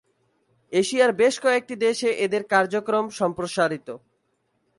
[0.71, 3.87] এশিয়ার বেশ কয়েকটি দেশে এদের কার্যক্রম সম্প্রসারিত।